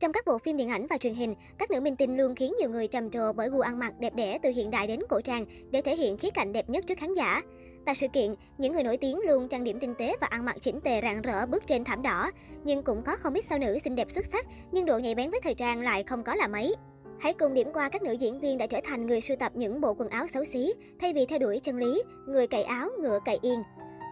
Trong 0.00 0.12
các 0.12 0.26
bộ 0.26 0.38
phim 0.38 0.56
điện 0.56 0.68
ảnh 0.68 0.86
và 0.86 0.98
truyền 0.98 1.14
hình, 1.14 1.34
các 1.58 1.70
nữ 1.70 1.80
minh 1.80 1.96
tinh 1.96 2.16
luôn 2.16 2.34
khiến 2.34 2.54
nhiều 2.58 2.70
người 2.70 2.88
trầm 2.88 3.10
trồ 3.10 3.32
bởi 3.32 3.48
gu 3.50 3.60
ăn 3.60 3.78
mặc 3.78 3.94
đẹp 4.00 4.14
đẽ 4.14 4.38
từ 4.42 4.50
hiện 4.50 4.70
đại 4.70 4.86
đến 4.86 5.00
cổ 5.08 5.20
trang 5.20 5.44
để 5.70 5.82
thể 5.82 5.96
hiện 5.96 6.18
khía 6.18 6.30
cạnh 6.30 6.52
đẹp 6.52 6.70
nhất 6.70 6.84
trước 6.86 6.98
khán 6.98 7.14
giả. 7.14 7.42
Tại 7.86 7.94
sự 7.94 8.06
kiện, 8.12 8.34
những 8.58 8.72
người 8.72 8.82
nổi 8.82 8.96
tiếng 8.96 9.18
luôn 9.18 9.48
trang 9.48 9.64
điểm 9.64 9.80
tinh 9.80 9.94
tế 9.98 10.16
và 10.20 10.26
ăn 10.26 10.44
mặc 10.44 10.56
chỉnh 10.60 10.80
tề 10.80 11.00
rạng 11.00 11.22
rỡ 11.22 11.46
bước 11.46 11.66
trên 11.66 11.84
thảm 11.84 12.02
đỏ, 12.02 12.30
nhưng 12.64 12.82
cũng 12.82 13.02
có 13.02 13.16
không 13.16 13.34
ít 13.34 13.44
sao 13.44 13.58
nữ 13.58 13.78
xinh 13.84 13.94
đẹp 13.94 14.10
xuất 14.10 14.26
sắc, 14.32 14.46
nhưng 14.72 14.86
độ 14.86 14.98
nhạy 14.98 15.14
bén 15.14 15.30
với 15.30 15.40
thời 15.40 15.54
trang 15.54 15.80
lại 15.80 16.02
không 16.02 16.24
có 16.24 16.34
là 16.34 16.48
mấy. 16.48 16.74
Hãy 17.20 17.32
cùng 17.32 17.54
điểm 17.54 17.72
qua 17.72 17.88
các 17.88 18.02
nữ 18.02 18.12
diễn 18.12 18.40
viên 18.40 18.58
đã 18.58 18.66
trở 18.66 18.80
thành 18.84 19.06
người 19.06 19.20
sưu 19.20 19.36
tập 19.36 19.52
những 19.54 19.80
bộ 19.80 19.94
quần 19.94 20.08
áo 20.08 20.26
xấu 20.26 20.44
xí, 20.44 20.72
thay 21.00 21.12
vì 21.12 21.26
theo 21.26 21.38
đuổi 21.38 21.60
chân 21.62 21.76
lý, 21.76 22.02
người 22.26 22.46
cậy 22.46 22.62
áo, 22.62 22.88
ngựa 23.00 23.18
cậy 23.24 23.38
yên. 23.42 23.62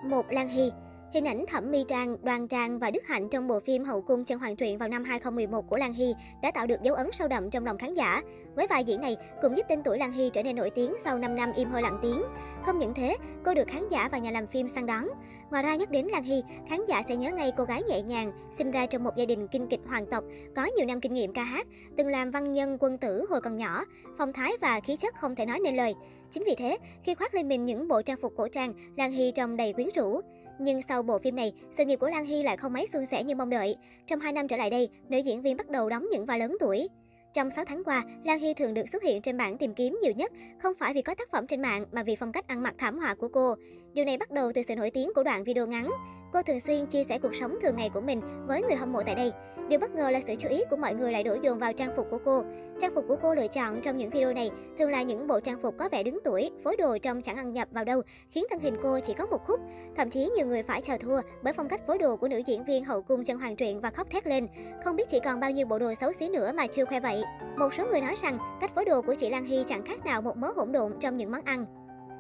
Một 0.05 0.27
Lan 0.31 0.49
Hy 0.49 0.71
Hình 1.13 1.25
ảnh 1.25 1.45
Thẩm 1.49 1.71
My 1.71 1.85
Trang, 1.89 2.17
Đoàn 2.23 2.49
Trang 2.49 2.79
và 2.79 2.91
Đức 2.91 3.07
Hạnh 3.07 3.29
trong 3.29 3.49
bộ 3.49 3.61
phim 3.61 3.85
Hậu 3.85 4.03
cung 4.03 4.25
chân 4.25 4.39
hoàng 4.39 4.57
truyện 4.57 4.79
vào 4.79 4.89
năm 4.89 5.05
2011 5.05 5.69
của 5.69 5.77
Lan 5.77 5.93
Hy 5.93 6.15
đã 6.43 6.51
tạo 6.51 6.67
được 6.67 6.83
dấu 6.83 6.95
ấn 6.95 7.09
sâu 7.13 7.29
đậm 7.29 7.51
trong 7.51 7.67
lòng 7.67 7.79
khán 7.79 7.95
giả. 7.95 8.23
Với 8.55 8.67
vai 8.67 8.85
diễn 8.85 9.01
này, 9.01 9.17
cũng 9.43 9.57
giúp 9.57 9.67
tên 9.69 9.83
tuổi 9.83 9.99
Lan 9.99 10.13
Hy 10.13 10.31
trở 10.31 10.43
nên 10.43 10.57
nổi 10.57 10.71
tiếng 10.71 10.95
sau 11.05 11.19
5 11.19 11.35
năm 11.35 11.53
im 11.57 11.71
hơi 11.71 11.83
lặng 11.83 11.99
tiếng. 12.03 12.23
Không 12.65 12.79
những 12.79 12.95
thế, 12.95 13.17
cô 13.45 13.55
được 13.55 13.69
khán 13.69 13.89
giả 13.89 14.09
và 14.13 14.19
nhà 14.19 14.31
làm 14.31 14.47
phim 14.47 14.69
săn 14.69 14.87
đón. 14.87 15.09
Ngoài 15.51 15.63
ra 15.63 15.77
nhắc 15.77 15.91
đến 15.91 16.07
Lan 16.07 16.23
Hy, 16.23 16.43
khán 16.69 16.81
giả 16.89 17.03
sẽ 17.09 17.17
nhớ 17.17 17.33
ngay 17.33 17.53
cô 17.57 17.65
gái 17.65 17.83
nhẹ 17.89 18.03
nhàng, 18.03 18.33
sinh 18.53 18.71
ra 18.71 18.87
trong 18.87 19.05
một 19.05 19.17
gia 19.17 19.25
đình 19.25 19.49
kinh 19.49 19.69
kịch 19.69 19.81
hoàng 19.89 20.07
tộc, 20.11 20.25
có 20.57 20.69
nhiều 20.77 20.87
năm 20.87 21.01
kinh 21.01 21.15
nghiệm 21.15 21.33
ca 21.33 21.45
hát, 21.45 21.67
từng 21.97 22.09
làm 22.09 22.31
văn 22.31 22.53
nhân 22.53 22.77
quân 22.81 22.99
tử 22.99 23.27
hồi 23.31 23.41
còn 23.41 23.57
nhỏ, 23.57 23.85
phong 24.19 24.33
thái 24.33 24.53
và 24.61 24.81
khí 24.81 24.97
chất 24.97 25.15
không 25.15 25.35
thể 25.35 25.47
nói 25.47 25.61
nên 25.61 25.77
lời. 25.77 25.95
Chính 26.31 26.45
vì 26.47 26.55
thế, 26.59 26.79
khi 27.03 27.15
khoác 27.15 27.35
lên 27.35 27.49
mình 27.49 27.65
những 27.67 27.89
bộ 27.89 28.03
trang 28.03 28.17
phục 28.23 28.33
cổ 28.37 28.49
trang, 28.49 28.75
Lan 28.97 29.13
Hy 29.13 29.33
trông 29.35 29.57
đầy 29.57 29.73
quyến 29.73 29.89
rũ. 29.95 30.21
Nhưng 30.59 30.83
sau 30.83 31.03
bộ 31.03 31.19
phim 31.19 31.37
này, 31.37 31.53
sự 31.71 31.85
nghiệp 31.85 31.97
của 31.97 32.09
Lan 32.09 32.25
Hy 32.25 32.43
lại 32.43 32.57
không 32.57 32.73
mấy 32.73 32.87
suôn 32.87 33.07
sẻ 33.07 33.25
như 33.25 33.35
mong 33.35 33.51
đợi. 33.51 33.77
Trong 34.07 34.21
2 34.21 34.33
năm 34.33 34.49
trở 34.49 34.57
lại 34.57 34.71
đây, 34.71 34.89
nữ 35.09 35.19
diễn 35.19 35.43
viên 35.43 35.57
bắt 35.57 35.69
đầu 35.69 35.89
đóng 35.89 36.07
những 36.11 36.27
vai 36.27 36.39
lớn 36.39 36.57
tuổi. 36.61 36.89
Trong 37.35 37.51
6 37.51 37.65
tháng 37.65 37.85
qua, 37.85 38.03
Lan 38.25 38.39
Hy 38.39 38.55
thường 38.55 38.75
được 38.75 38.89
xuất 38.89 39.03
hiện 39.03 39.23
trên 39.23 39.37
bảng 39.37 39.59
tìm 39.59 39.75
kiếm 39.75 39.99
nhiều 40.03 40.13
nhất, 40.13 40.33
không 40.59 40.75
phải 40.79 40.95
vì 40.95 41.03
có 41.03 41.15
tác 41.15 41.31
phẩm 41.31 41.47
trên 41.47 41.63
mạng 41.63 41.85
mà 41.93 42.03
vì 42.03 42.17
phong 42.17 42.33
cách 42.33 42.49
ăn 42.49 42.63
mặc 42.63 42.75
thảm 42.79 42.99
họa 42.99 43.15
của 43.15 43.29
cô. 43.29 43.55
Điều 43.93 44.05
này 44.05 44.19
bắt 44.19 44.31
đầu 44.31 44.53
từ 44.55 44.63
sự 44.63 44.77
nổi 44.77 44.91
tiếng 44.91 45.11
của 45.15 45.23
đoạn 45.23 45.45
video 45.45 45.67
ngắn. 45.67 45.91
Cô 46.33 46.43
thường 46.43 46.61
xuyên 46.61 46.87
chia 46.87 47.05
sẻ 47.05 47.19
cuộc 47.19 47.35
sống 47.35 47.59
thường 47.63 47.77
ngày 47.77 47.91
của 47.95 48.01
mình 48.01 48.21
với 48.47 48.63
người 48.63 48.77
hâm 48.77 48.93
mộ 48.93 49.03
tại 49.03 49.15
đây. 49.15 49.33
Điều 49.69 49.79
bất 49.79 49.95
ngờ 49.95 50.11
là 50.11 50.21
sự 50.27 50.35
chú 50.39 50.49
ý 50.49 50.63
của 50.71 50.77
mọi 50.77 50.95
người 50.95 51.13
lại 51.13 51.23
đổ 51.23 51.37
dồn 51.43 51.59
vào 51.59 51.73
trang 51.73 51.97
phục 51.97 52.07
của 52.11 52.19
cô. 52.25 52.45
Trang 52.81 52.95
phục 52.95 53.05
của 53.09 53.17
cô 53.23 53.35
lựa 53.35 53.49
chọn 53.49 53.81
trong 53.83 53.97
những 53.97 54.11
video 54.11 54.33
này 54.33 54.51
thường 54.79 54.91
là 54.91 55.03
những 55.03 55.27
bộ 55.27 55.41
trang 55.41 55.63
phục 55.63 55.75
có 55.79 55.89
vẻ 55.89 56.03
đứng 56.03 56.19
tuổi, 56.25 56.51
phối 56.65 56.77
đồ 56.77 56.99
trông 56.99 57.23
chẳng 57.23 57.37
ăn 57.37 57.53
nhập 57.53 57.69
vào 57.73 57.85
đâu, 57.85 58.03
khiến 58.31 58.45
thân 58.51 58.61
hình 58.61 58.75
cô 58.83 58.99
chỉ 59.01 59.15
có 59.15 59.27
một 59.27 59.47
khúc. 59.47 59.61
Thậm 59.97 60.11
chí 60.11 60.29
nhiều 60.37 60.47
người 60.47 60.63
phải 60.63 60.81
chào 60.81 60.99
thua 60.99 61.21
bởi 61.43 61.53
phong 61.53 61.69
cách 61.69 61.87
phối 61.87 61.99
đồ 61.99 62.17
của 62.17 62.29
nữ 62.29 62.43
diễn 62.47 62.65
viên 62.65 62.85
hậu 62.85 63.03
cung 63.03 63.25
Trần 63.25 63.39
hoàng 63.39 63.57
truyện 63.57 63.81
và 63.81 63.91
khóc 63.91 64.11
thét 64.11 64.27
lên. 64.27 64.49
Không 64.85 64.97
biết 64.97 65.09
chỉ 65.09 65.21
còn 65.25 65.41
bao 65.41 65.51
nhiêu 65.51 65.67
bộ 65.67 65.79
đồ 65.79 65.95
xấu 65.95 66.13
xí 66.13 66.29
nữa 66.29 66.53
mà 66.53 66.67
chưa 66.67 66.85
khoe 66.85 67.01
vậy. 67.01 67.23
Một 67.57 67.75
số 67.75 67.87
người 67.91 68.01
nói 68.01 68.15
rằng 68.23 68.39
cách 68.61 68.71
phối 68.75 68.85
đồ 68.85 69.03
của 69.03 69.15
chị 69.15 69.31
Lan 69.31 69.45
Hy 69.45 69.65
chẳng 69.67 69.87
khác 69.87 70.05
nào 70.05 70.23
một 70.23 70.37
mớ 70.37 70.53
hỗn 70.57 70.73
độn 70.73 70.93
trong 71.01 71.17
những 71.17 71.31
món 71.33 71.43
ăn. 71.45 71.67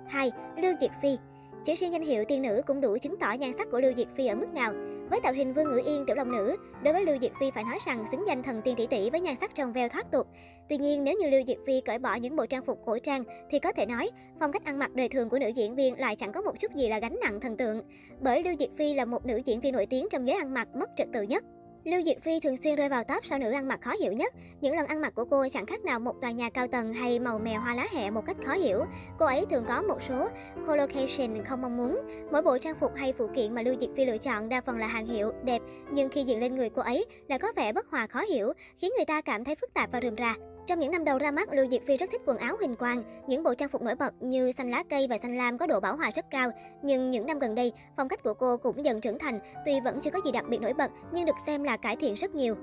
2. 0.08 0.32
Lưu 0.56 0.74
Diệt 0.80 0.90
Phi 1.02 1.18
chỉ 1.64 1.74
riêng 1.74 1.92
danh 1.92 2.02
hiệu 2.02 2.24
tiên 2.28 2.42
nữ 2.42 2.62
cũng 2.66 2.80
đủ 2.80 2.98
chứng 2.98 3.16
tỏ 3.16 3.32
nhan 3.32 3.52
sắc 3.52 3.70
của 3.70 3.80
Lưu 3.80 3.92
Diệt 3.96 4.08
Phi 4.16 4.26
ở 4.26 4.34
mức 4.34 4.54
nào. 4.54 4.72
Với 5.10 5.20
tạo 5.20 5.32
hình 5.32 5.52
vương 5.52 5.70
ngữ 5.70 5.80
yên 5.84 6.06
tiểu 6.06 6.16
long 6.16 6.32
nữ, 6.32 6.56
đối 6.82 6.92
với 6.92 7.04
Lưu 7.04 7.16
diệc 7.20 7.32
Phi 7.40 7.50
phải 7.50 7.64
nói 7.64 7.78
rằng 7.86 8.04
xứng 8.10 8.24
danh 8.28 8.42
thần 8.42 8.62
tiên 8.62 8.76
tỷ 8.76 8.86
tỷ 8.86 9.10
với 9.10 9.20
nhan 9.20 9.36
sắc 9.36 9.54
trong 9.54 9.72
veo 9.72 9.88
thoát 9.88 10.10
tục. 10.10 10.26
Tuy 10.68 10.76
nhiên, 10.76 11.04
nếu 11.04 11.14
như 11.20 11.30
Lưu 11.30 11.42
diệc 11.46 11.58
Phi 11.66 11.80
cởi 11.80 11.98
bỏ 11.98 12.14
những 12.14 12.36
bộ 12.36 12.46
trang 12.46 12.64
phục 12.64 12.78
cổ 12.86 12.98
trang 12.98 13.24
thì 13.50 13.58
có 13.58 13.72
thể 13.72 13.86
nói 13.86 14.10
phong 14.40 14.52
cách 14.52 14.64
ăn 14.64 14.78
mặc 14.78 14.94
đời 14.94 15.08
thường 15.08 15.28
của 15.28 15.38
nữ 15.38 15.48
diễn 15.48 15.74
viên 15.74 15.98
lại 15.98 16.16
chẳng 16.16 16.32
có 16.32 16.42
một 16.42 16.58
chút 16.58 16.74
gì 16.74 16.88
là 16.88 16.98
gánh 16.98 17.16
nặng 17.22 17.40
thần 17.40 17.56
tượng. 17.56 17.82
Bởi 18.20 18.42
Lưu 18.42 18.54
diệc 18.58 18.70
Phi 18.76 18.94
là 18.94 19.04
một 19.04 19.26
nữ 19.26 19.40
diễn 19.44 19.60
viên 19.60 19.72
nổi 19.72 19.86
tiếng 19.86 20.06
trong 20.10 20.28
giới 20.28 20.36
ăn 20.36 20.54
mặc 20.54 20.68
mất 20.74 20.90
trật 20.96 21.08
tự 21.12 21.22
nhất. 21.22 21.44
Lưu 21.86 22.02
Diệt 22.02 22.22
Phi 22.22 22.40
thường 22.40 22.56
xuyên 22.56 22.76
rơi 22.76 22.88
vào 22.88 23.04
top 23.04 23.24
sao 23.26 23.38
nữ 23.38 23.50
ăn 23.50 23.68
mặc 23.68 23.80
khó 23.82 23.92
hiểu 24.00 24.12
nhất. 24.12 24.34
Những 24.60 24.76
lần 24.76 24.86
ăn 24.86 25.00
mặc 25.00 25.12
của 25.14 25.24
cô 25.24 25.46
chẳng 25.52 25.66
khác 25.66 25.84
nào 25.84 26.00
một 26.00 26.20
tòa 26.20 26.30
nhà 26.30 26.50
cao 26.50 26.66
tầng 26.68 26.92
hay 26.92 27.18
màu 27.18 27.38
mè 27.38 27.54
hoa 27.54 27.74
lá 27.74 27.86
hẹ 27.92 28.10
một 28.10 28.26
cách 28.26 28.36
khó 28.44 28.52
hiểu. 28.52 28.84
Cô 29.18 29.26
ấy 29.26 29.44
thường 29.50 29.64
có 29.68 29.82
một 29.82 30.02
số 30.02 30.28
collocation 30.66 31.44
không 31.44 31.62
mong 31.62 31.76
muốn. 31.76 32.00
Mỗi 32.32 32.42
bộ 32.42 32.58
trang 32.58 32.76
phục 32.80 32.92
hay 32.96 33.12
phụ 33.18 33.28
kiện 33.34 33.54
mà 33.54 33.62
Lưu 33.62 33.74
Diệt 33.80 33.90
Phi 33.96 34.04
lựa 34.04 34.18
chọn 34.18 34.48
đa 34.48 34.60
phần 34.60 34.76
là 34.76 34.86
hàng 34.86 35.06
hiệu, 35.06 35.32
đẹp, 35.44 35.62
nhưng 35.92 36.08
khi 36.08 36.22
diện 36.22 36.40
lên 36.40 36.54
người 36.54 36.70
cô 36.70 36.82
ấy 36.82 37.04
lại 37.28 37.38
có 37.38 37.52
vẻ 37.56 37.72
bất 37.72 37.90
hòa 37.90 38.06
khó 38.06 38.20
hiểu, 38.20 38.52
khiến 38.78 38.92
người 38.96 39.06
ta 39.06 39.20
cảm 39.20 39.44
thấy 39.44 39.54
phức 39.54 39.74
tạp 39.74 39.92
và 39.92 40.00
rườm 40.00 40.16
rà. 40.16 40.34
Trong 40.66 40.78
những 40.78 40.90
năm 40.90 41.04
đầu 41.04 41.18
ra 41.18 41.30
mắt, 41.30 41.48
Lưu 41.52 41.66
Diệc 41.70 41.86
Phi 41.86 41.96
rất 41.96 42.10
thích 42.12 42.22
quần 42.26 42.38
áo 42.38 42.56
hình 42.60 42.74
quang, 42.74 43.02
những 43.26 43.42
bộ 43.42 43.54
trang 43.54 43.68
phục 43.68 43.82
nổi 43.82 43.94
bật 43.94 44.14
như 44.20 44.52
xanh 44.52 44.70
lá 44.70 44.82
cây 44.90 45.06
và 45.10 45.18
xanh 45.18 45.36
lam 45.36 45.58
có 45.58 45.66
độ 45.66 45.80
bảo 45.80 45.96
hòa 45.96 46.10
rất 46.14 46.30
cao. 46.30 46.50
Nhưng 46.82 47.10
những 47.10 47.26
năm 47.26 47.38
gần 47.38 47.54
đây, 47.54 47.72
phong 47.96 48.08
cách 48.08 48.22
của 48.22 48.34
cô 48.34 48.56
cũng 48.56 48.84
dần 48.84 49.00
trưởng 49.00 49.18
thành, 49.18 49.40
tuy 49.64 49.80
vẫn 49.84 50.00
chưa 50.00 50.10
có 50.10 50.20
gì 50.24 50.32
đặc 50.32 50.44
biệt 50.48 50.60
nổi 50.60 50.74
bật 50.74 50.90
nhưng 51.12 51.24
được 51.24 51.36
xem 51.46 51.62
là 51.62 51.76
cải 51.76 51.96
thiện 51.96 52.14
rất 52.14 52.34
nhiều. 52.34 52.54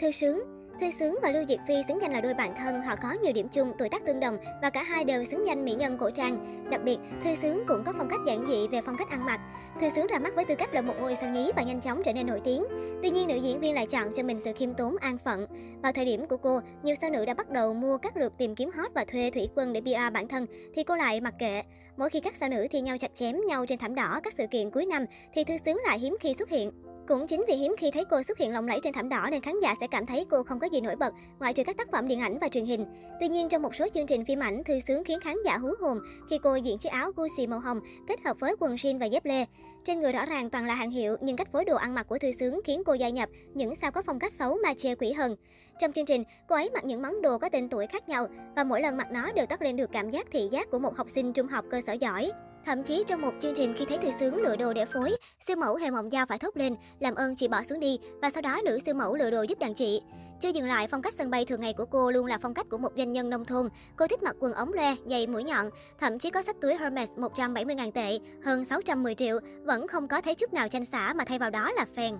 Thư 0.00 0.10
sướng 0.10 0.57
Thư 0.80 0.90
Sướng 0.90 1.18
và 1.22 1.30
Lưu 1.30 1.44
Diệt 1.48 1.58
Phi 1.68 1.74
xứng 1.88 1.98
danh 2.02 2.12
là 2.12 2.20
đôi 2.20 2.34
bạn 2.34 2.54
thân, 2.56 2.82
họ 2.82 2.96
có 3.02 3.12
nhiều 3.22 3.32
điểm 3.32 3.48
chung, 3.48 3.72
tuổi 3.78 3.88
tác 3.88 4.04
tương 4.06 4.20
đồng 4.20 4.38
và 4.62 4.70
cả 4.70 4.82
hai 4.82 5.04
đều 5.04 5.24
xứng 5.24 5.46
danh 5.46 5.64
mỹ 5.64 5.72
nhân 5.72 5.98
cổ 5.98 6.10
trang. 6.10 6.64
Đặc 6.70 6.80
biệt, 6.84 6.98
Thư 7.24 7.34
Sướng 7.42 7.64
cũng 7.68 7.84
có 7.84 7.92
phong 7.98 8.08
cách 8.08 8.20
giản 8.26 8.46
dị 8.48 8.68
về 8.68 8.80
phong 8.86 8.96
cách 8.96 9.10
ăn 9.10 9.26
mặc. 9.26 9.40
Thư 9.80 9.90
Sướng 9.90 10.06
ra 10.06 10.18
mắt 10.18 10.34
với 10.34 10.44
tư 10.44 10.54
cách 10.54 10.74
là 10.74 10.82
một 10.82 10.94
ngôi 11.00 11.16
sao 11.16 11.30
nhí 11.30 11.50
và 11.56 11.62
nhanh 11.62 11.80
chóng 11.80 12.02
trở 12.04 12.12
nên 12.12 12.26
nổi 12.26 12.40
tiếng. 12.44 12.64
Tuy 13.02 13.10
nhiên, 13.10 13.28
nữ 13.28 13.36
diễn 13.36 13.60
viên 13.60 13.74
lại 13.74 13.86
chọn 13.86 14.12
cho 14.14 14.22
mình 14.22 14.40
sự 14.40 14.52
khiêm 14.52 14.74
tốn, 14.74 14.96
an 15.00 15.18
phận. 15.18 15.46
Vào 15.82 15.92
thời 15.92 16.04
điểm 16.04 16.26
của 16.26 16.36
cô, 16.36 16.60
nhiều 16.82 16.94
sao 17.00 17.10
nữ 17.10 17.24
đã 17.24 17.34
bắt 17.34 17.50
đầu 17.50 17.74
mua 17.74 17.98
các 17.98 18.16
lượt 18.16 18.32
tìm 18.38 18.54
kiếm 18.54 18.70
hot 18.76 18.90
và 18.94 19.04
thuê 19.04 19.30
thủy 19.30 19.48
quân 19.54 19.72
để 19.72 19.80
PR 19.80 20.12
bản 20.12 20.28
thân, 20.28 20.46
thì 20.74 20.84
cô 20.84 20.96
lại 20.96 21.20
mặc 21.20 21.34
kệ. 21.38 21.62
Mỗi 21.96 22.10
khi 22.10 22.20
các 22.20 22.36
sao 22.36 22.48
nữ 22.48 22.66
thi 22.70 22.80
nhau 22.80 22.98
chặt 22.98 23.10
chém 23.14 23.36
nhau 23.46 23.66
trên 23.66 23.78
thảm 23.78 23.94
đỏ 23.94 24.20
các 24.22 24.34
sự 24.36 24.46
kiện 24.50 24.70
cuối 24.70 24.86
năm, 24.86 25.04
thì 25.34 25.44
Thư 25.44 25.54
Sướng 25.64 25.78
lại 25.86 25.98
hiếm 25.98 26.16
khi 26.20 26.34
xuất 26.34 26.50
hiện. 26.50 26.70
Cũng 27.08 27.26
chính 27.26 27.44
vì 27.48 27.54
hiếm 27.54 27.74
khi 27.78 27.90
thấy 27.90 28.04
cô 28.04 28.22
xuất 28.22 28.38
hiện 28.38 28.52
lộng 28.52 28.68
lẫy 28.68 28.80
trên 28.82 28.92
thảm 28.92 29.08
đỏ 29.08 29.28
nên 29.30 29.40
khán 29.40 29.60
giả 29.62 29.74
sẽ 29.80 29.86
cảm 29.86 30.06
thấy 30.06 30.26
cô 30.30 30.42
không 30.42 30.58
có 30.58 30.66
gì 30.66 30.80
nổi 30.80 30.96
bật, 30.96 31.14
ngoại 31.38 31.54
trừ 31.54 31.64
các 31.64 31.76
tác 31.76 31.90
phẩm 31.92 32.08
điện 32.08 32.20
ảnh 32.20 32.38
và 32.38 32.48
truyền 32.48 32.64
hình. 32.64 32.86
Tuy 33.20 33.28
nhiên 33.28 33.48
trong 33.48 33.62
một 33.62 33.74
số 33.74 33.86
chương 33.94 34.06
trình 34.06 34.24
phim 34.24 34.42
ảnh, 34.42 34.64
Thư 34.64 34.80
Sướng 34.80 35.04
khiến 35.04 35.20
khán 35.20 35.36
giả 35.44 35.56
hú 35.56 35.68
hồn 35.80 36.00
khi 36.30 36.38
cô 36.42 36.56
diện 36.56 36.78
chiếc 36.78 36.88
áo 36.88 37.10
Gucci 37.16 37.46
màu 37.46 37.60
hồng 37.60 37.80
kết 38.08 38.24
hợp 38.24 38.36
với 38.40 38.56
quần 38.60 38.74
jean 38.74 38.98
và 38.98 39.06
dép 39.06 39.24
lê. 39.24 39.44
Trên 39.84 40.00
người 40.00 40.12
rõ 40.12 40.26
ràng 40.26 40.50
toàn 40.50 40.66
là 40.66 40.74
hàng 40.74 40.90
hiệu, 40.90 41.16
nhưng 41.20 41.36
cách 41.36 41.52
phối 41.52 41.64
đồ 41.64 41.76
ăn 41.76 41.94
mặc 41.94 42.02
của 42.08 42.18
Thư 42.18 42.32
Sướng 42.32 42.60
khiến 42.64 42.82
cô 42.86 42.94
gia 42.94 43.08
nhập 43.08 43.28
những 43.54 43.76
sao 43.76 43.90
có 43.90 44.02
phong 44.06 44.18
cách 44.18 44.32
xấu 44.32 44.58
mà 44.62 44.74
chê 44.74 44.94
quỷ 44.94 45.12
hơn. 45.12 45.36
Trong 45.80 45.92
chương 45.92 46.06
trình, 46.06 46.24
cô 46.48 46.56
ấy 46.56 46.70
mặc 46.74 46.84
những 46.84 47.02
món 47.02 47.22
đồ 47.22 47.38
có 47.38 47.48
tên 47.48 47.68
tuổi 47.68 47.86
khác 47.86 48.08
nhau 48.08 48.26
và 48.56 48.64
mỗi 48.64 48.80
lần 48.80 48.96
mặc 48.96 49.06
nó 49.10 49.32
đều 49.32 49.46
toát 49.46 49.62
lên 49.62 49.76
được 49.76 49.90
cảm 49.92 50.10
giác 50.10 50.26
thị 50.32 50.48
giác 50.50 50.70
của 50.70 50.78
một 50.78 50.96
học 50.96 51.10
sinh 51.10 51.32
trung 51.32 51.48
học 51.48 51.64
cơ 51.70 51.80
sở 51.80 51.92
giỏi. 51.92 52.30
Thậm 52.68 52.82
chí 52.82 53.04
trong 53.06 53.20
một 53.20 53.32
chương 53.40 53.54
trình 53.54 53.74
khi 53.78 53.84
thấy 53.84 53.98
Thư 53.98 54.08
Sướng 54.20 54.36
lựa 54.36 54.56
đồ 54.56 54.72
để 54.72 54.84
phối, 54.84 55.16
siêu 55.46 55.56
mẫu 55.56 55.76
Hề 55.76 55.90
Mộng 55.90 56.10
dao 56.10 56.26
phải 56.26 56.38
thốt 56.38 56.56
lên, 56.56 56.76
làm 57.00 57.14
ơn 57.14 57.36
chị 57.36 57.48
bỏ 57.48 57.62
xuống 57.62 57.80
đi 57.80 57.98
và 58.22 58.30
sau 58.30 58.42
đó 58.42 58.60
nữ 58.64 58.78
siêu 58.86 58.94
mẫu 58.94 59.14
lựa 59.14 59.30
đồ 59.30 59.42
giúp 59.42 59.58
đàn 59.58 59.74
chị. 59.74 60.02
Chưa 60.40 60.48
dừng 60.48 60.66
lại, 60.66 60.88
phong 60.90 61.02
cách 61.02 61.14
sân 61.18 61.30
bay 61.30 61.44
thường 61.44 61.60
ngày 61.60 61.72
của 61.72 61.84
cô 61.84 62.10
luôn 62.10 62.26
là 62.26 62.38
phong 62.42 62.54
cách 62.54 62.66
của 62.70 62.78
một 62.78 62.92
doanh 62.96 63.12
nhân 63.12 63.30
nông 63.30 63.44
thôn. 63.44 63.68
Cô 63.96 64.06
thích 64.06 64.22
mặc 64.22 64.36
quần 64.40 64.52
ống 64.52 64.72
loe, 64.72 64.94
giày 65.10 65.26
mũi 65.26 65.44
nhọn, 65.44 65.70
thậm 66.00 66.18
chí 66.18 66.30
có 66.30 66.42
sách 66.42 66.56
túi 66.60 66.74
Hermes 66.74 67.10
170.000 67.10 67.92
tệ, 67.92 68.18
hơn 68.44 68.64
610 68.64 69.14
triệu, 69.14 69.38
vẫn 69.64 69.88
không 69.88 70.08
có 70.08 70.20
thấy 70.20 70.34
chút 70.34 70.52
nào 70.52 70.68
tranh 70.68 70.84
xả 70.84 71.12
mà 71.12 71.24
thay 71.24 71.38
vào 71.38 71.50
đó 71.50 71.72
là 71.72 71.86
phèn. 71.96 72.14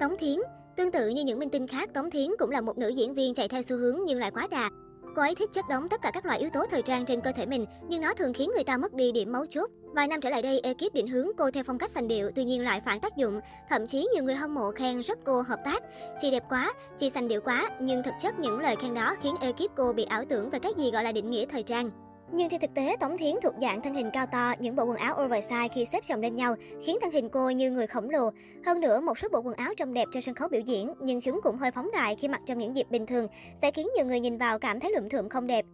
Tống 0.00 0.16
Thiến 0.18 0.38
Tương 0.76 0.90
tự 0.90 1.08
như 1.08 1.24
những 1.24 1.38
minh 1.38 1.50
tinh 1.50 1.66
khác, 1.66 1.94
Tống 1.94 2.10
Thiến 2.10 2.30
cũng 2.38 2.50
là 2.50 2.60
một 2.60 2.78
nữ 2.78 2.88
diễn 2.88 3.14
viên 3.14 3.34
chạy 3.34 3.48
theo 3.48 3.62
xu 3.62 3.76
hướng 3.76 3.98
nhưng 4.06 4.18
lại 4.18 4.30
quá 4.30 4.46
đà. 4.50 4.70
Cô 5.16 5.22
ấy 5.22 5.34
thích 5.34 5.50
chất 5.52 5.64
đóng 5.68 5.88
tất 5.88 6.02
cả 6.02 6.10
các 6.10 6.26
loại 6.26 6.38
yếu 6.38 6.50
tố 6.50 6.66
thời 6.70 6.82
trang 6.82 7.04
trên 7.04 7.20
cơ 7.20 7.32
thể 7.32 7.46
mình, 7.46 7.66
nhưng 7.88 8.00
nó 8.00 8.14
thường 8.14 8.32
khiến 8.32 8.50
người 8.54 8.64
ta 8.64 8.76
mất 8.76 8.94
đi 8.94 9.12
điểm 9.12 9.32
mấu 9.32 9.46
chốt. 9.46 9.70
Vài 9.94 10.08
năm 10.08 10.20
trở 10.20 10.30
lại 10.30 10.42
đây, 10.42 10.60
ekip 10.60 10.94
định 10.94 11.06
hướng 11.06 11.28
cô 11.36 11.50
theo 11.50 11.64
phong 11.66 11.78
cách 11.78 11.90
sành 11.90 12.08
điệu, 12.08 12.30
tuy 12.34 12.44
nhiên 12.44 12.64
lại 12.64 12.80
phản 12.84 13.00
tác 13.00 13.16
dụng. 13.16 13.40
Thậm 13.70 13.86
chí 13.86 14.08
nhiều 14.14 14.24
người 14.24 14.34
hâm 14.34 14.54
mộ 14.54 14.70
khen 14.70 15.00
rất 15.00 15.18
cô 15.24 15.42
hợp 15.42 15.60
tác. 15.64 15.82
Chị 16.20 16.30
đẹp 16.30 16.42
quá, 16.48 16.72
chị 16.98 17.10
sành 17.10 17.28
điệu 17.28 17.40
quá, 17.40 17.70
nhưng 17.80 18.02
thực 18.02 18.14
chất 18.22 18.38
những 18.38 18.60
lời 18.60 18.76
khen 18.76 18.94
đó 18.94 19.14
khiến 19.22 19.34
ekip 19.40 19.70
cô 19.76 19.92
bị 19.92 20.04
ảo 20.04 20.24
tưởng 20.28 20.50
về 20.50 20.58
cái 20.58 20.72
gì 20.76 20.90
gọi 20.90 21.04
là 21.04 21.12
định 21.12 21.30
nghĩa 21.30 21.46
thời 21.46 21.62
trang. 21.62 21.90
Nhưng 22.36 22.48
trên 22.48 22.60
thực 22.60 22.74
tế, 22.74 22.96
Tống 23.00 23.18
Thiến 23.18 23.34
thuộc 23.42 23.54
dạng 23.60 23.80
thân 23.80 23.94
hình 23.94 24.10
cao 24.12 24.26
to, 24.26 24.54
những 24.58 24.76
bộ 24.76 24.84
quần 24.84 24.96
áo 24.96 25.16
oversize 25.16 25.68
khi 25.74 25.86
xếp 25.92 26.04
chồng 26.04 26.20
lên 26.20 26.36
nhau 26.36 26.54
khiến 26.84 26.98
thân 27.02 27.12
hình 27.12 27.28
cô 27.28 27.50
như 27.50 27.70
người 27.70 27.86
khổng 27.86 28.10
lồ. 28.10 28.30
Hơn 28.66 28.80
nữa, 28.80 29.00
một 29.00 29.18
số 29.18 29.28
bộ 29.32 29.40
quần 29.40 29.54
áo 29.54 29.74
trông 29.76 29.94
đẹp 29.94 30.04
trên 30.12 30.22
sân 30.22 30.34
khấu 30.34 30.48
biểu 30.48 30.60
diễn, 30.60 30.94
nhưng 31.00 31.20
chúng 31.20 31.40
cũng 31.42 31.56
hơi 31.56 31.70
phóng 31.70 31.90
đại 31.92 32.16
khi 32.16 32.28
mặc 32.28 32.40
trong 32.46 32.58
những 32.58 32.76
dịp 32.76 32.90
bình 32.90 33.06
thường, 33.06 33.26
sẽ 33.62 33.70
khiến 33.70 33.88
nhiều 33.96 34.06
người 34.06 34.20
nhìn 34.20 34.38
vào 34.38 34.58
cảm 34.58 34.80
thấy 34.80 34.92
lượm 34.94 35.08
thượm 35.08 35.28
không 35.28 35.46
đẹp. 35.46 35.64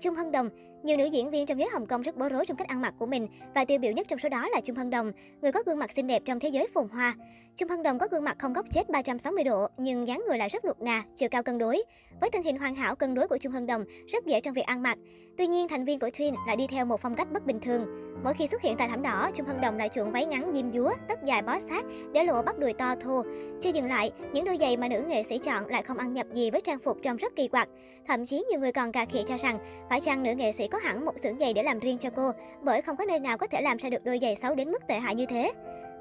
Trung 0.00 0.14
Hân 0.14 0.32
Đồng, 0.32 0.48
nhiều 0.82 0.96
nữ 0.96 1.04
diễn 1.04 1.30
viên 1.30 1.46
trong 1.46 1.58
giới 1.58 1.68
Hồng 1.72 1.86
Kông 1.86 2.02
rất 2.02 2.16
bối 2.16 2.28
rối 2.28 2.46
trong 2.46 2.56
cách 2.56 2.68
ăn 2.68 2.80
mặc 2.80 2.94
của 2.98 3.06
mình 3.06 3.28
và 3.54 3.64
tiêu 3.64 3.78
biểu 3.78 3.92
nhất 3.92 4.08
trong 4.08 4.18
số 4.18 4.28
đó 4.28 4.48
là 4.48 4.60
Trung 4.60 4.76
Hân 4.76 4.90
Đồng, 4.90 5.12
người 5.42 5.52
có 5.52 5.62
gương 5.66 5.78
mặt 5.78 5.92
xinh 5.92 6.06
đẹp 6.06 6.22
trong 6.24 6.40
thế 6.40 6.48
giới 6.48 6.68
phồn 6.74 6.88
hoa. 6.88 7.14
Trung 7.56 7.68
Hân 7.68 7.82
Đồng 7.82 7.98
có 7.98 8.08
gương 8.10 8.24
mặt 8.24 8.36
không 8.38 8.52
góc 8.52 8.66
chết 8.70 8.88
360 8.88 9.44
độ 9.44 9.66
nhưng 9.76 10.08
dáng 10.08 10.24
người 10.28 10.38
lại 10.38 10.48
rất 10.48 10.64
nuột 10.64 10.80
nà, 10.80 11.02
chiều 11.16 11.28
cao 11.28 11.42
cân 11.42 11.58
đối. 11.58 11.82
Với 12.20 12.30
thân 12.30 12.42
hình 12.42 12.58
hoàn 12.58 12.74
hảo 12.74 12.94
cân 12.94 13.14
đối 13.14 13.28
của 13.28 13.38
Trung 13.38 13.52
Hân 13.52 13.66
Đồng, 13.66 13.84
rất 14.06 14.26
dễ 14.26 14.40
trong 14.40 14.54
việc 14.54 14.66
ăn 14.66 14.82
mặc. 14.82 14.98
Tuy 15.38 15.46
nhiên, 15.46 15.68
thành 15.68 15.84
viên 15.84 15.98
của 15.98 16.08
Twin 16.08 16.34
lại 16.46 16.56
đi 16.56 16.66
theo 16.66 16.84
một 16.84 17.00
phong 17.00 17.14
cách 17.14 17.32
bất 17.32 17.46
bình 17.46 17.60
thường. 17.60 18.08
Mỗi 18.24 18.34
khi 18.34 18.46
xuất 18.46 18.62
hiện 18.62 18.76
tại 18.76 18.88
thảm 18.88 19.02
đỏ, 19.02 19.30
Trung 19.34 19.46
Hân 19.46 19.60
Đồng 19.60 19.78
lại 19.78 19.88
chuộng 19.88 20.12
váy 20.12 20.26
ngắn 20.26 20.50
diêm 20.54 20.72
dúa, 20.72 20.92
tất 21.08 21.24
dài 21.24 21.42
bó 21.42 21.60
sát 21.60 21.84
để 22.12 22.24
lộ 22.24 22.42
bắp 22.42 22.58
đùi 22.58 22.72
to 22.72 22.94
thô. 22.94 23.22
Chưa 23.60 23.70
dừng 23.70 23.88
lại, 23.88 24.10
những 24.32 24.44
đôi 24.44 24.56
giày 24.60 24.76
mà 24.76 24.88
nữ 24.88 25.02
nghệ 25.08 25.22
sĩ 25.22 25.38
chọn 25.38 25.66
lại 25.66 25.82
không 25.82 25.98
ăn 25.98 26.12
nhập 26.12 26.26
gì 26.34 26.50
với 26.50 26.60
trang 26.60 26.78
phục 26.78 26.98
trông 27.02 27.16
rất 27.16 27.36
kỳ 27.36 27.48
quặc. 27.48 27.68
Thậm 28.06 28.26
chí 28.26 28.44
nhiều 28.50 28.60
người 28.60 28.72
còn 28.72 28.92
cà 28.92 29.04
khịa 29.04 29.22
cho 29.28 29.36
rằng 29.36 29.58
phải 29.88 30.00
chăng 30.00 30.22
nữ 30.22 30.34
nghệ 30.34 30.52
sĩ 30.52 30.67
có 30.70 30.78
hẳn 30.78 31.04
một 31.04 31.18
xưởng 31.22 31.38
giày 31.38 31.54
để 31.54 31.62
làm 31.62 31.78
riêng 31.78 31.98
cho 31.98 32.10
cô, 32.10 32.32
bởi 32.62 32.82
không 32.82 32.96
có 32.96 33.04
nơi 33.04 33.18
nào 33.18 33.38
có 33.38 33.46
thể 33.46 33.60
làm 33.60 33.76
ra 33.76 33.90
được 33.90 34.04
đôi 34.04 34.18
giày 34.22 34.36
xấu 34.36 34.54
đến 34.54 34.70
mức 34.70 34.86
tệ 34.88 34.98
hại 34.98 35.14
như 35.14 35.26
thế. 35.26 35.52